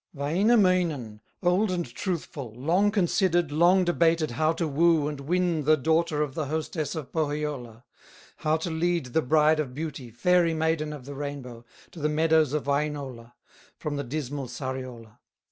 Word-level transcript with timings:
Wainamoinen, 0.15 1.21
old 1.43 1.69
and 1.69 1.85
truthful, 1.85 2.55
Long 2.55 2.89
considered, 2.89 3.51
long 3.51 3.85
debated, 3.85 4.31
How 4.31 4.51
to 4.53 4.67
woo 4.67 5.07
and 5.07 5.19
win 5.19 5.63
the 5.65 5.77
daughter 5.77 6.23
Of 6.23 6.33
the 6.33 6.45
hostess 6.47 6.95
of 6.95 7.11
Pohyola, 7.11 7.83
How 8.37 8.57
to 8.57 8.71
lead 8.71 9.13
the 9.13 9.21
Bride 9.21 9.59
of 9.59 9.75
Beauty, 9.75 10.09
Fairy 10.09 10.55
maiden 10.55 10.91
of 10.91 11.05
the 11.05 11.13
rainbow, 11.13 11.65
To 11.91 11.99
the 11.99 12.09
meadows 12.09 12.51
of 12.53 12.63
Wainola, 12.65 13.33
From 13.77 13.95
the 13.95 14.03
dismal 14.03 14.47
Sariola. 14.47 15.19